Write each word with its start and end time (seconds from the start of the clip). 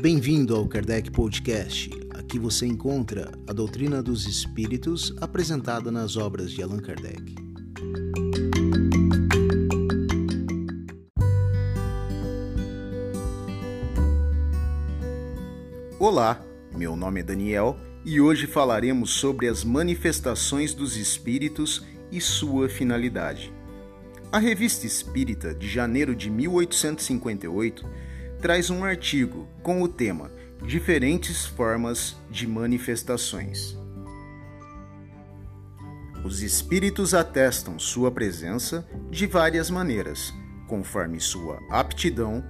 Bem-vindo 0.00 0.54
ao 0.54 0.64
Kardec 0.68 1.10
Podcast. 1.10 1.90
Aqui 2.14 2.38
você 2.38 2.64
encontra 2.64 3.32
a 3.48 3.52
doutrina 3.52 4.00
dos 4.00 4.28
espíritos 4.28 5.12
apresentada 5.20 5.90
nas 5.90 6.16
obras 6.16 6.52
de 6.52 6.62
Allan 6.62 6.78
Kardec. 6.78 7.34
Olá, 15.98 16.40
meu 16.76 16.94
nome 16.94 17.18
é 17.18 17.24
Daniel 17.24 17.76
e 18.04 18.20
hoje 18.20 18.46
falaremos 18.46 19.10
sobre 19.10 19.48
as 19.48 19.64
manifestações 19.64 20.72
dos 20.74 20.96
espíritos 20.96 21.84
e 22.12 22.20
sua 22.20 22.68
finalidade. 22.68 23.52
A 24.30 24.38
Revista 24.38 24.86
Espírita 24.86 25.52
de 25.52 25.68
janeiro 25.68 26.14
de 26.14 26.30
1858 26.30 28.07
traz 28.40 28.70
um 28.70 28.84
artigo 28.84 29.48
com 29.62 29.82
o 29.82 29.88
tema 29.88 30.30
Diferentes 30.64 31.46
formas 31.46 32.16
de 32.28 32.46
manifestações. 32.46 33.78
Os 36.24 36.42
espíritos 36.42 37.14
atestam 37.14 37.78
sua 37.78 38.10
presença 38.10 38.86
de 39.08 39.26
várias 39.26 39.70
maneiras, 39.70 40.34
conforme 40.66 41.20
sua 41.20 41.60
aptidão, 41.70 42.44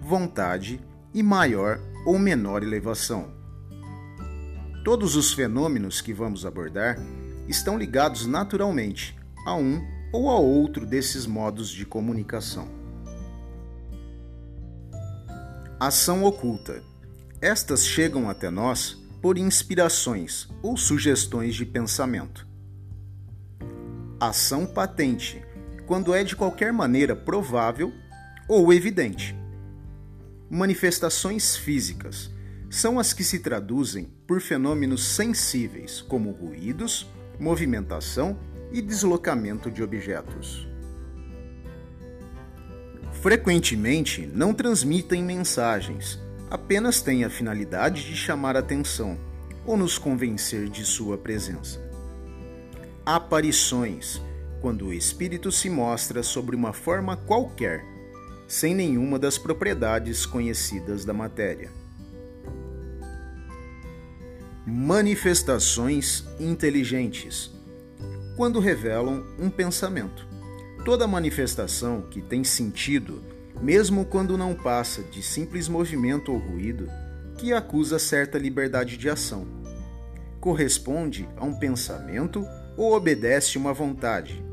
vontade 0.00 0.80
e 1.12 1.22
maior 1.22 1.78
ou 2.06 2.18
menor 2.18 2.62
elevação. 2.62 3.30
Todos 4.82 5.14
os 5.14 5.34
fenômenos 5.34 6.00
que 6.00 6.14
vamos 6.14 6.46
abordar 6.46 6.98
estão 7.46 7.76
ligados 7.76 8.26
naturalmente 8.26 9.14
a 9.46 9.54
um 9.54 9.80
ou 10.10 10.30
a 10.30 10.38
outro 10.38 10.86
desses 10.86 11.26
modos 11.26 11.68
de 11.68 11.84
comunicação. 11.84 12.81
Ação 15.84 16.22
oculta. 16.22 16.80
Estas 17.40 17.84
chegam 17.84 18.30
até 18.30 18.48
nós 18.50 18.96
por 19.20 19.36
inspirações 19.36 20.48
ou 20.62 20.76
sugestões 20.76 21.56
de 21.56 21.66
pensamento. 21.66 22.46
Ação 24.20 24.64
patente, 24.64 25.42
quando 25.84 26.14
é 26.14 26.22
de 26.22 26.36
qualquer 26.36 26.72
maneira 26.72 27.16
provável 27.16 27.92
ou 28.46 28.72
evidente. 28.72 29.36
Manifestações 30.48 31.56
físicas 31.56 32.30
são 32.70 32.96
as 32.96 33.12
que 33.12 33.24
se 33.24 33.40
traduzem 33.40 34.04
por 34.24 34.40
fenômenos 34.40 35.02
sensíveis, 35.04 36.00
como 36.00 36.30
ruídos, 36.30 37.10
movimentação 37.40 38.38
e 38.70 38.80
deslocamento 38.80 39.68
de 39.68 39.82
objetos. 39.82 40.71
Frequentemente 43.22 44.26
não 44.26 44.52
transmitem 44.52 45.22
mensagens, 45.22 46.18
apenas 46.50 47.00
têm 47.00 47.22
a 47.22 47.30
finalidade 47.30 48.04
de 48.04 48.16
chamar 48.16 48.56
atenção 48.56 49.16
ou 49.64 49.76
nos 49.76 49.96
convencer 49.96 50.68
de 50.68 50.84
sua 50.84 51.16
presença. 51.16 51.80
Aparições 53.06 54.20
quando 54.60 54.86
o 54.86 54.92
espírito 54.92 55.52
se 55.52 55.70
mostra 55.70 56.20
sobre 56.24 56.56
uma 56.56 56.72
forma 56.72 57.16
qualquer, 57.16 57.84
sem 58.48 58.74
nenhuma 58.74 59.20
das 59.20 59.38
propriedades 59.38 60.26
conhecidas 60.26 61.04
da 61.04 61.12
matéria. 61.12 61.70
Manifestações 64.66 66.24
inteligentes 66.40 67.52
quando 68.36 68.58
revelam 68.58 69.24
um 69.38 69.48
pensamento. 69.48 70.31
Toda 70.84 71.06
manifestação 71.06 72.02
que 72.10 72.20
tem 72.20 72.42
sentido, 72.42 73.22
mesmo 73.60 74.04
quando 74.04 74.36
não 74.36 74.52
passa 74.52 75.00
de 75.04 75.22
simples 75.22 75.68
movimento 75.68 76.32
ou 76.32 76.38
ruído, 76.38 76.88
que 77.38 77.52
acusa 77.52 78.00
certa 78.00 78.36
liberdade 78.36 78.96
de 78.96 79.08
ação, 79.08 79.46
corresponde 80.40 81.28
a 81.36 81.44
um 81.44 81.54
pensamento 81.54 82.44
ou 82.76 82.94
obedece 82.94 83.56
uma 83.56 83.72
vontade. 83.72 84.44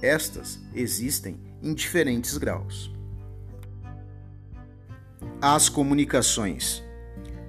Estas 0.00 0.58
existem 0.74 1.38
em 1.62 1.74
diferentes 1.74 2.38
graus. 2.38 2.90
As 5.42 5.68
comunicações 5.68 6.82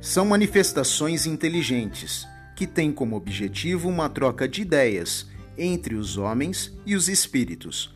são 0.01 0.25
manifestações 0.25 1.25
inteligentes 1.25 2.27
que 2.53 2.67
têm 2.67 2.91
como 2.91 3.15
objetivo 3.15 3.87
uma 3.87 4.09
troca 4.09 4.45
de 4.45 4.61
ideias 4.61 5.25
entre 5.57 5.95
os 5.95 6.17
homens 6.17 6.77
e 6.85 6.95
os 6.95 7.07
espíritos. 7.07 7.95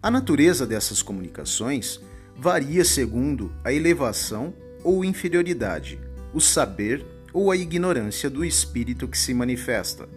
A 0.00 0.12
natureza 0.12 0.64
dessas 0.64 1.02
comunicações 1.02 2.00
varia 2.36 2.84
segundo 2.84 3.52
a 3.64 3.72
elevação 3.72 4.54
ou 4.84 5.04
inferioridade, 5.04 5.98
o 6.32 6.40
saber 6.40 7.04
ou 7.32 7.50
a 7.50 7.56
ignorância 7.56 8.30
do 8.30 8.44
espírito 8.44 9.08
que 9.08 9.18
se 9.18 9.34
manifesta. 9.34 10.08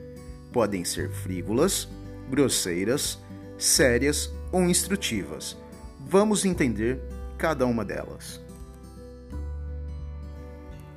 Podem 0.53 0.86
ser 0.86 1.09
frívolas, 1.09 1.88
grosseiras, 2.30 3.18
sérias 3.58 4.31
ou 4.52 4.62
instrutivas. 4.69 5.58
Vamos 6.08 6.46
entender 6.46 7.02
cada 7.36 7.66
uma 7.66 7.84
delas. 7.84 8.40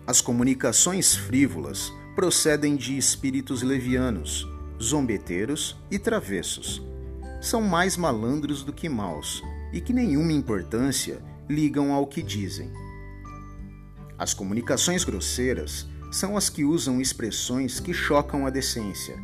As 0.06 0.20
comunicações 0.20 1.16
frívolas 1.16 1.90
procedem 2.14 2.76
de 2.76 2.98
espíritos 2.98 3.62
levianos, 3.62 4.46
zombeteiros 4.78 5.74
e 5.90 5.98
travessos. 5.98 6.82
São 7.44 7.60
mais 7.60 7.94
malandros 7.94 8.62
do 8.62 8.72
que 8.72 8.88
maus 8.88 9.42
e 9.70 9.78
que 9.78 9.92
nenhuma 9.92 10.32
importância 10.32 11.22
ligam 11.46 11.92
ao 11.92 12.06
que 12.06 12.22
dizem. 12.22 12.72
As 14.18 14.32
comunicações 14.32 15.04
grosseiras 15.04 15.86
são 16.10 16.38
as 16.38 16.48
que 16.48 16.64
usam 16.64 17.02
expressões 17.02 17.78
que 17.78 17.92
chocam 17.92 18.46
a 18.46 18.50
decência, 18.50 19.18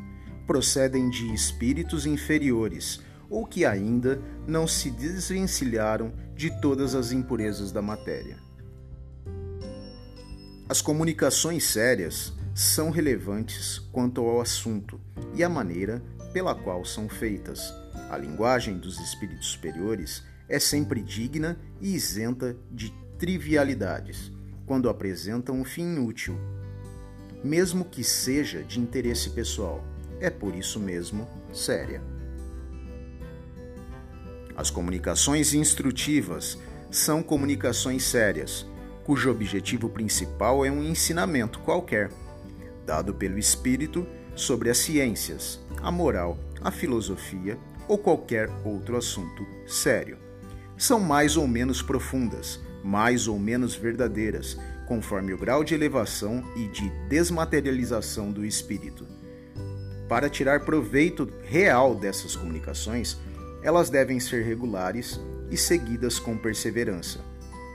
procedem 0.47 1.09
de 1.09 1.32
espíritos 1.32 2.04
inferiores 2.04 3.00
ou 3.30 3.47
que 3.47 3.64
ainda 3.64 4.20
não 4.47 4.66
se 4.66 4.91
desvencilharam 4.91 6.12
de 6.36 6.50
todas 6.60 6.94
as 6.94 7.12
impurezas 7.12 7.72
da 7.72 7.80
matéria. 7.80 8.36
As 10.69 10.82
comunicações 10.82 11.64
sérias 11.64 12.34
são 12.54 12.91
relevantes 12.91 13.78
quanto 13.91 14.20
ao 14.20 14.42
assunto 14.42 15.00
e 15.34 15.42
a 15.42 15.48
maneira 15.48 16.03
pela 16.34 16.54
qual 16.54 16.84
são 16.84 17.09
feitas. 17.09 17.72
A 18.10 18.19
linguagem 18.19 18.76
dos 18.76 18.98
espíritos 18.98 19.47
superiores 19.47 20.25
é 20.48 20.59
sempre 20.59 21.00
digna 21.00 21.56
e 21.81 21.94
isenta 21.94 22.56
de 22.69 22.93
trivialidades 23.16 24.32
quando 24.66 24.88
apresentam 24.88 25.60
um 25.60 25.65
fim 25.65 25.97
útil, 25.98 26.37
mesmo 27.44 27.84
que 27.84 28.03
seja 28.03 28.65
de 28.65 28.81
interesse 28.81 29.31
pessoal. 29.31 29.84
É 30.19 30.28
por 30.28 30.56
isso 30.56 30.81
mesmo 30.81 31.28
séria. 31.53 32.03
As 34.56 34.71
comunicações 34.71 35.54
instrutivas 35.54 36.59
são 36.91 37.22
comunicações 37.22 38.03
sérias, 38.03 38.66
cujo 39.04 39.31
objetivo 39.31 39.88
principal 39.88 40.66
é 40.66 40.71
um 40.71 40.82
ensinamento 40.82 41.60
qualquer 41.60 42.10
dado 42.84 43.15
pelo 43.15 43.38
espírito 43.38 44.04
sobre 44.34 44.69
as 44.69 44.78
ciências, 44.78 45.60
a 45.81 45.92
moral, 45.92 46.37
a 46.60 46.72
filosofia 46.72 47.56
ou 47.90 47.98
qualquer 47.98 48.48
outro 48.64 48.96
assunto 48.96 49.44
sério. 49.66 50.16
São 50.78 51.00
mais 51.00 51.36
ou 51.36 51.48
menos 51.48 51.82
profundas, 51.82 52.60
mais 52.84 53.26
ou 53.26 53.36
menos 53.36 53.74
verdadeiras, 53.74 54.56
conforme 54.86 55.34
o 55.34 55.36
grau 55.36 55.64
de 55.64 55.74
elevação 55.74 56.44
e 56.54 56.68
de 56.68 56.88
desmaterialização 57.08 58.30
do 58.30 58.44
espírito. 58.44 59.04
Para 60.08 60.30
tirar 60.30 60.60
proveito 60.60 61.28
real 61.42 61.96
dessas 61.96 62.36
comunicações, 62.36 63.18
elas 63.60 63.90
devem 63.90 64.20
ser 64.20 64.44
regulares 64.44 65.20
e 65.50 65.56
seguidas 65.56 66.20
com 66.20 66.38
perseverança. 66.38 67.18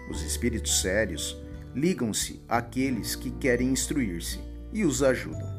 Os 0.10 0.22
espíritos 0.24 0.80
sérios 0.80 1.38
ligam-se 1.76 2.42
àqueles 2.48 3.18
que 3.18 3.32
querem 3.32 3.68
instruir-se 3.68 4.40
e 4.72 4.86
os 4.86 5.04
ajudam. 5.04 5.54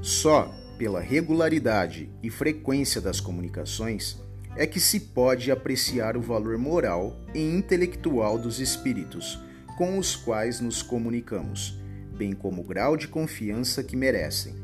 Só 0.00 0.52
pela 0.82 1.00
regularidade 1.00 2.10
e 2.24 2.28
frequência 2.28 3.00
das 3.00 3.20
comunicações 3.20 4.20
é 4.56 4.66
que 4.66 4.80
se 4.80 4.98
pode 4.98 5.48
apreciar 5.48 6.16
o 6.16 6.20
valor 6.20 6.58
moral 6.58 7.20
e 7.32 7.38
intelectual 7.38 8.36
dos 8.36 8.58
espíritos 8.58 9.38
com 9.78 9.96
os 9.96 10.16
quais 10.16 10.58
nos 10.58 10.82
comunicamos, 10.82 11.80
bem 12.16 12.32
como 12.32 12.62
o 12.62 12.64
grau 12.64 12.96
de 12.96 13.06
confiança 13.06 13.84
que 13.84 13.94
merecem. 13.94 14.56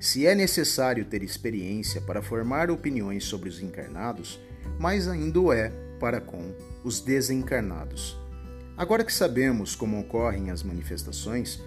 Se 0.00 0.26
é 0.26 0.34
necessário 0.34 1.04
ter 1.04 1.22
experiência 1.22 2.00
para 2.00 2.20
formar 2.20 2.68
opiniões 2.68 3.22
sobre 3.22 3.48
os 3.48 3.62
encarnados, 3.62 4.40
mais 4.76 5.06
ainda 5.06 5.40
o 5.40 5.52
é 5.52 5.68
para 6.00 6.20
com 6.20 6.52
os 6.82 7.00
desencarnados. 7.00 8.18
Agora 8.76 9.04
que 9.04 9.12
sabemos 9.12 9.76
como 9.76 10.00
ocorrem 10.00 10.50
as 10.50 10.64
manifestações, 10.64 11.62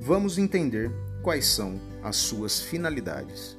vamos 0.00 0.38
entender 0.38 0.90
quais 1.22 1.46
são 1.46 1.80
as 2.02 2.16
suas 2.16 2.60
finalidades. 2.60 3.58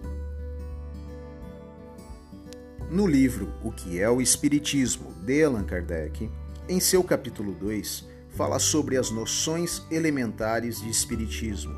No 2.89 3.05
livro 3.05 3.53
O 3.63 3.71
que 3.71 3.99
é 3.99 4.09
o 4.09 4.21
Espiritismo, 4.21 5.13
de 5.23 5.43
Allan 5.43 5.63
Kardec, 5.63 6.29
em 6.67 6.79
seu 6.79 7.03
capítulo 7.03 7.53
2, 7.53 8.07
fala 8.29 8.57
sobre 8.57 8.97
as 8.97 9.11
noções 9.11 9.83
elementares 9.91 10.81
de 10.81 10.89
Espiritismo. 10.89 11.75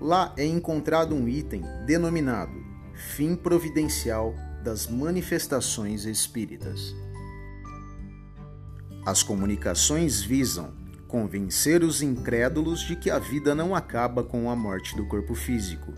Lá 0.00 0.32
é 0.36 0.44
encontrado 0.44 1.14
um 1.14 1.26
item 1.26 1.62
denominado 1.86 2.64
Fim 2.94 3.34
Providencial 3.34 4.34
das 4.62 4.86
Manifestações 4.86 6.04
Espíritas. 6.04 6.94
As 9.04 9.22
comunicações 9.22 10.20
visam 10.22 10.72
convencer 11.08 11.82
os 11.82 12.02
incrédulos 12.02 12.80
de 12.80 12.96
que 12.96 13.10
a 13.10 13.18
vida 13.18 13.54
não 13.54 13.74
acaba 13.74 14.22
com 14.22 14.50
a 14.50 14.56
morte 14.56 14.96
do 14.96 15.06
corpo 15.06 15.34
físico 15.34 15.92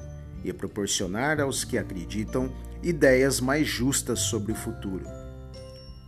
e 0.44 0.52
proporcionar 0.52 1.40
aos 1.40 1.64
que 1.64 1.78
acreditam 1.78 2.52
ideias 2.82 3.40
mais 3.40 3.66
justas 3.66 4.20
sobre 4.20 4.52
o 4.52 4.54
futuro. 4.54 5.04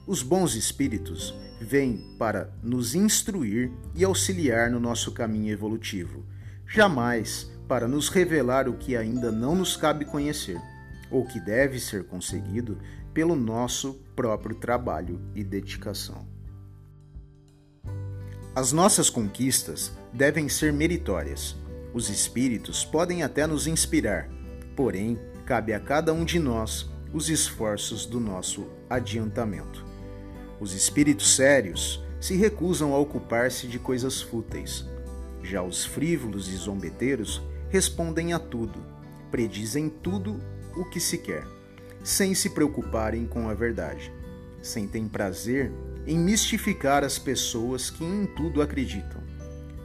Os 0.07 0.23
bons 0.23 0.55
espíritos 0.55 1.35
vêm 1.61 2.17
para 2.19 2.53
nos 2.63 2.95
instruir 2.95 3.71
e 3.95 4.05
auxiliar 4.05 4.71
no 4.71 4.81
nosso 4.81 5.13
caminho 5.13 5.53
evolutivo, 5.53 6.25
jamais 6.67 7.51
para 7.69 7.87
nos 7.87 8.09
revelar 8.09 8.69
o 8.69 8.77
que 8.77 8.97
ainda 8.97 9.31
não 9.31 9.55
nos 9.55 9.77
cabe 9.77 10.05
conhecer, 10.05 10.61
ou 11.11 11.27
que 11.27 11.41
deve 11.41 11.79
ser 11.79 12.05
conseguido 12.05 12.79
pelo 13.13 13.37
nosso 13.37 13.95
próprio 14.15 14.57
trabalho 14.57 15.21
e 15.35 15.45
dedicação. 15.45 16.40
As 18.53 18.73
nossas 18.73 19.09
conquistas 19.09 19.93
devem 20.13 20.49
ser 20.49 20.73
meritórias. 20.73 21.55
Os 21.95 22.11
espíritos 22.11 22.85
podem 22.85 23.23
até 23.23 23.47
nos 23.47 23.69
inspirar, 23.69 24.29
porém, 24.75 25.17
cabe 25.47 25.73
a 25.73 25.79
cada 25.79 26.13
um 26.13 26.25
de 26.25 26.41
nós 26.41 26.91
os 27.13 27.29
esforços 27.29 28.07
do 28.07 28.19
nosso 28.19 28.67
adiantamento. 28.89 29.87
Os 30.59 30.75
espíritos 30.75 31.37
sérios 31.37 32.05
se 32.21 32.35
recusam 32.35 32.93
a 32.93 32.99
ocupar-se 32.99 33.69
de 33.69 33.79
coisas 33.79 34.21
fúteis. 34.21 34.85
Já 35.45 35.63
os 35.63 35.85
frívolos 35.85 36.49
e 36.49 36.57
zombeteiros 36.57 37.41
respondem 37.69 38.33
a 38.33 38.39
tudo, 38.41 38.85
predizem 39.31 39.89
tudo 39.89 40.41
o 40.77 40.85
que 40.87 40.99
se 40.99 41.19
quer, 41.19 41.47
sem 42.03 42.35
se 42.35 42.51
preocuparem 42.51 43.27
com 43.27 43.49
a 43.49 43.55
verdade. 43.55 44.13
Sentem 44.63 45.09
prazer 45.09 45.73
em 46.07 46.19
mistificar 46.19 47.05
as 47.05 47.19
pessoas 47.19 47.91
que 47.91 48.05
em 48.05 48.27
tudo 48.27 48.63
acreditam. 48.63 49.21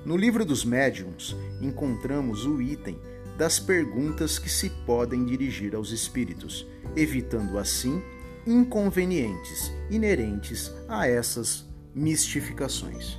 No 0.06 0.16
livro 0.16 0.46
dos 0.46 0.64
médiuns, 0.64 1.36
encontramos 1.62 2.46
o 2.46 2.62
item 2.62 3.00
das 3.38 3.60
perguntas 3.60 4.40
que 4.40 4.50
se 4.50 4.70
podem 4.86 5.26
dirigir 5.26 5.76
aos 5.76 5.92
espíritos, 5.92 6.66
evitando 6.96 7.58
assim 7.58 8.02
inconvenientes 8.46 9.72
inerentes 9.90 10.72
a 10.88 11.08
essas 11.08 11.66
mistificações. 11.94 13.18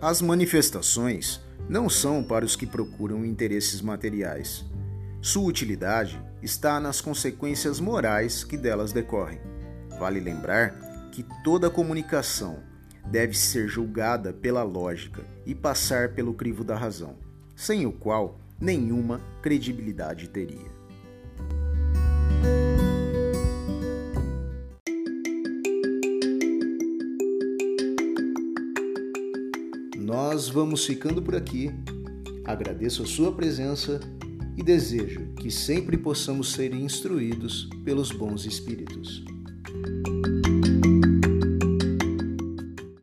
As 0.00 0.22
manifestações 0.22 1.40
não 1.68 1.88
são 1.88 2.22
para 2.22 2.44
os 2.44 2.54
que 2.54 2.66
procuram 2.66 3.24
interesses 3.24 3.80
materiais. 3.80 4.64
Sua 5.26 5.42
utilidade 5.42 6.22
está 6.40 6.78
nas 6.78 7.00
consequências 7.00 7.80
morais 7.80 8.44
que 8.44 8.56
delas 8.56 8.92
decorrem. 8.92 9.40
Vale 9.98 10.20
lembrar 10.20 11.10
que 11.10 11.26
toda 11.42 11.68
comunicação 11.68 12.62
deve 13.10 13.36
ser 13.36 13.66
julgada 13.66 14.32
pela 14.32 14.62
lógica 14.62 15.26
e 15.44 15.52
passar 15.52 16.10
pelo 16.14 16.32
crivo 16.32 16.62
da 16.62 16.76
razão, 16.76 17.16
sem 17.56 17.86
o 17.86 17.92
qual 17.92 18.38
nenhuma 18.60 19.20
credibilidade 19.42 20.28
teria. 20.28 20.70
Nós 29.96 30.48
vamos 30.48 30.86
ficando 30.86 31.20
por 31.20 31.34
aqui. 31.34 31.74
Agradeço 32.44 33.02
a 33.02 33.06
sua 33.06 33.32
presença 33.32 33.98
e 34.56 34.62
desejo 34.62 35.34
que 35.34 35.50
sempre 35.50 35.96
possamos 35.96 36.52
ser 36.52 36.74
instruídos 36.74 37.68
pelos 37.84 38.10
bons 38.10 38.46
espíritos. 38.46 39.24